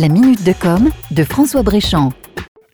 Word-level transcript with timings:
La 0.00 0.08
minute 0.08 0.42
de 0.44 0.54
com 0.54 0.88
de 1.10 1.24
François 1.24 1.62
Bréchamp. 1.62 2.14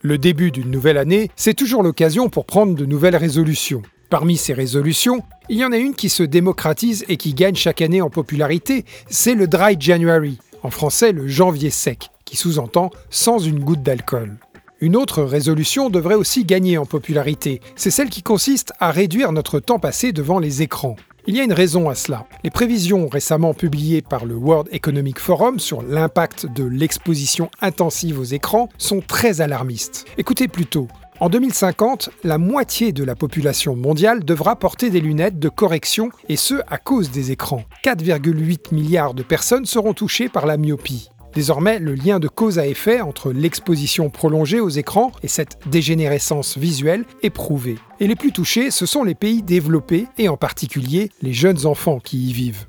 Le 0.01 0.17
début 0.17 0.53
d'une 0.53 0.71
nouvelle 0.71 0.97
année, 0.97 1.29
c'est 1.35 1.55
toujours 1.55 1.83
l'occasion 1.83 2.29
pour 2.29 2.45
prendre 2.47 2.77
de 2.77 2.87
nouvelles 2.87 3.17
résolutions. 3.17 3.83
Parmi 4.11 4.37
ces 4.37 4.53
résolutions, 4.53 5.25
il 5.49 5.59
y 5.59 5.65
en 5.65 5.73
a 5.73 5.77
une 5.77 5.97
qui 5.97 6.09
se 6.09 6.23
démocratise 6.23 7.05
et 7.09 7.17
qui 7.17 7.35
gagne 7.35 7.57
chaque 7.57 7.83
année 7.83 8.01
en 8.01 8.11
popularité, 8.11 8.85
c'est 9.11 9.35
le 9.35 9.49
Dry 9.49 9.77
January, 9.77 10.39
en 10.63 10.71
français 10.71 11.11
le 11.11 11.27
janvier 11.27 11.71
sec, 11.71 12.11
qui 12.25 12.37
sous-entend 12.37 12.93
sans 13.11 13.41
une 13.41 13.59
goutte 13.59 13.83
d'alcool. 13.83 14.37
Une 14.81 14.95
autre 14.95 15.25
résolution 15.25 15.91
devrait 15.91 16.15
aussi 16.15 16.45
gagner 16.45 16.79
en 16.79 16.87
popularité, 16.87 17.61
c'est 17.75 17.91
celle 17.91 18.09
qui 18.09 18.23
consiste 18.23 18.73
à 18.79 18.93
réduire 18.93 19.33
notre 19.33 19.59
temps 19.59 19.81
passé 19.81 20.13
devant 20.13 20.39
les 20.39 20.63
écrans. 20.63 20.95
Il 21.29 21.35
y 21.35 21.41
a 21.41 21.45
une 21.45 21.53
raison 21.53 21.89
à 21.89 21.97
cela. 21.97 22.25
Les 22.45 22.51
prévisions 22.51 23.09
récemment 23.09 23.53
publiées 23.53 24.01
par 24.01 24.27
le 24.27 24.37
World 24.37 24.69
Economic 24.71 25.19
Forum 25.19 25.59
sur 25.59 25.83
l'impact 25.83 26.47
de 26.47 26.63
l'exposition 26.63 27.51
intensive 27.61 28.21
aux 28.21 28.25
écrans 28.25 28.69
sont 28.79 29.01
très 29.01 29.41
alarmistes. 29.41 30.05
Écoutez 30.19 30.47
plutôt, 30.47 30.87
en 31.19 31.29
2050, 31.29 32.11
la 32.23 32.39
moitié 32.39 32.93
de 32.93 33.03
la 33.03 33.17
population 33.17 33.75
mondiale 33.75 34.23
devra 34.23 34.55
porter 34.55 34.89
des 34.89 35.01
lunettes 35.01 35.41
de 35.41 35.49
correction, 35.49 36.11
et 36.29 36.37
ce 36.37 36.61
à 36.69 36.79
cause 36.79 37.11
des 37.11 37.33
écrans. 37.33 37.65
4,8 37.83 38.73
milliards 38.73 39.15
de 39.15 39.25
personnes 39.25 39.67
seront 39.67 39.95
touchées 39.95 40.29
par 40.29 40.47
la 40.47 40.57
myopie. 40.57 41.09
Désormais, 41.37 41.79
le 41.79 41.93
lien 41.93 42.19
de 42.19 42.29
cause 42.29 42.59
à 42.59 42.67
effet 42.67 43.03
entre 43.03 43.31
l'exposition 43.31 44.09
prolongée 44.09 44.59
aux 44.59 44.71
écrans 44.71 45.13
et 45.23 45.29
cette 45.29 45.59
dégénérescence 45.67 46.57
visuelle 46.57 47.05
est 47.23 47.29
prouvé. 47.29 47.75
Et 48.01 48.07
les 48.07 48.17
plus 48.17 48.33
touchés, 48.33 48.71
ce 48.71 48.87
sont 48.87 49.05
les 49.05 49.15
pays 49.15 49.43
développés, 49.43 50.07
et 50.17 50.31
en 50.31 50.39
particulier 50.39 51.11
les 51.21 51.35
jeunes 51.35 51.67
enfants 51.67 52.01
qui 52.01 52.31
y 52.31 52.33
vivent. 52.33 52.65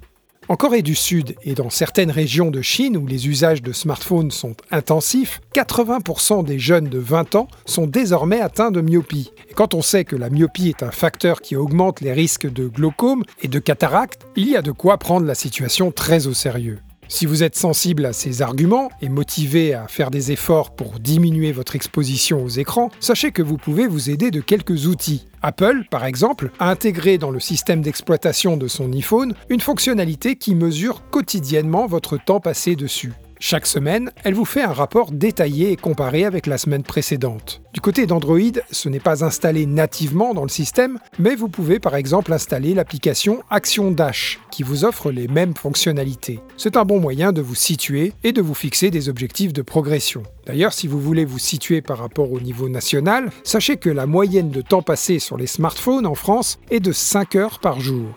En 0.49 0.57
Corée 0.57 0.81
du 0.81 0.95
Sud 0.95 1.35
et 1.43 1.53
dans 1.53 1.70
certaines 1.70 2.12
régions 2.12 2.52
de 2.52 2.62
Chine 2.62 2.98
où 2.98 3.07
les 3.07 3.30
usages 3.30 3.62
de 3.62 3.71
smartphones 3.71 4.31
sont 4.31 4.55
intensifs, 4.70 5.40
80% 5.55 6.43
des 6.43 6.59
jeunes 6.59 6.90
de 6.90 6.99
20 6.99 7.35
ans 7.35 7.48
sont 7.65 7.88
désormais 7.88 8.41
atteints 8.41 8.71
de 8.71 8.82
myopie. 8.82 9.32
Et 9.49 9.54
quand 9.54 9.76
on 9.76 9.82
sait 9.82 10.04
que 10.04 10.18
la 10.18 10.29
myopie 10.29 10.68
est 10.68 10.84
un 10.84 10.91
facteur 10.91 11.40
qui 11.40 11.55
augmente 11.55 12.01
les 12.01 12.12
risques 12.12 12.51
de 12.51 12.68
glaucome 12.68 13.23
et 13.41 13.48
de 13.48 13.60
cataracte, 13.60 14.27
il 14.35 14.49
y 14.49 14.57
a 14.57 14.62
de 14.62 14.71
quoi 14.71 14.98
prendre 14.98 15.26
la 15.26 15.35
situation 15.35 15.91
très 15.93 16.27
au 16.27 16.34
sérieux. 16.34 16.79
Si 17.10 17.26
vous 17.26 17.44
êtes 17.44 17.55
sensible 17.55 18.05
à 18.05 18.13
ces 18.13 18.41
arguments 18.41 18.90
et 19.02 19.10
motivé 19.10 19.74
à 19.74 19.88
faire 19.88 20.12
des 20.12 20.32
efforts 20.32 20.72
pour 20.72 21.00
diminuer 21.00 21.52
votre 21.52 21.76
exposition 21.76 22.44
aux 22.44 22.50
écrans, 22.50 22.90
sachez 23.00 23.32
que 23.32 23.41
vous 23.41 23.58
pouvez 23.58 23.88
vous 23.88 24.10
aider 24.10 24.30
de 24.30 24.41
quelques 24.41 24.88
outils. 24.88 25.26
Apple, 25.41 25.85
par 25.90 26.05
exemple, 26.05 26.52
a 26.60 26.70
intégré 26.70 27.18
dans 27.18 27.32
le 27.32 27.40
système 27.40 27.82
d'exploitation 27.82 28.58
de 28.58 28.68
son 28.68 28.91
iPhone 28.91 29.34
une 29.50 29.62
fonctionnalité 29.62 30.35
qui 30.35 30.54
mesure 30.54 31.10
quotidiennement 31.10 31.88
votre 31.88 32.18
temps 32.18 32.40
passé 32.41 32.76
dessus. 32.76 33.13
Chaque 33.40 33.68
semaine, 33.68 34.12
elle 34.24 34.34
vous 34.34 34.46
fait 34.46 34.63
un 34.63 34.74
rapport 34.74 35.12
détaillé 35.12 35.71
et 35.71 35.76
comparé 35.76 36.26
avec 36.26 36.48
la 36.48 36.57
semaine 36.57 36.84
précédente. 36.84 37.62
Du 37.74 37.82
côté 37.82 38.07
d'Android, 38.07 38.40
ce 38.71 38.90
n'est 38.90 38.99
pas 38.99 39.24
installé 39.24 39.68
nativement 39.68 40.34
dans 40.34 40.41
le 40.41 40.49
système, 40.49 40.98
mais 41.20 41.35
vous 41.35 41.48
pouvez 41.48 41.79
par 41.79 41.96
exemple 41.96 42.34
installer 42.34 42.74
l'application 42.74 43.44
Action 43.52 43.91
Dash, 43.91 44.40
qui 44.49 44.63
vous 44.63 44.85
offre 44.85 45.12
les 45.12 45.27
mêmes 45.27 45.54
fonctionnalités. 45.54 46.40
C'est 46.57 46.77
un 46.77 46.85
bon 46.85 46.99
moyen 46.99 47.32
de 47.32 47.41
vous 47.41 47.55
situer 47.55 48.13
et 48.24 48.32
de 48.32 48.41
vous 48.41 48.55
fixer 48.55 48.90
des 48.90 49.07
objectifs 49.07 49.54
de 49.54 49.62
progression. 49.62 50.24
D'ailleurs, 50.48 50.74
si 50.74 50.88
vous 50.88 50.99
voulez 50.99 51.26
vous 51.26 51.40
situer 51.40 51.82
par 51.82 51.99
rapport 51.99 52.32
au 52.32 52.40
niveau 52.40 52.70
national, 52.70 53.29
sachez 53.44 53.77
que 53.77 53.90
la 53.90 54.07
moyenne 54.07 54.49
de 54.49 54.62
temps 54.62 54.82
passé 54.82 55.20
sur 55.20 55.38
les 55.38 55.48
smartphones 55.48 56.07
en 56.07 56.16
France 56.16 56.57
est 56.72 56.79
de 56.79 56.91
5 56.91 57.35
heures 57.35 57.60
par 57.60 57.79
jour. 57.79 58.07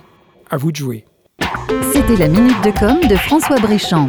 À 0.48 0.56
vous 0.56 0.72
de 0.72 0.76
jouer. 0.76 1.04
C'était 1.92 2.16
la 2.16 2.28
minute 2.28 2.62
de 2.64 2.70
com 2.70 2.98
de 3.06 3.16
François 3.16 3.58
Bréchamp. 3.58 4.08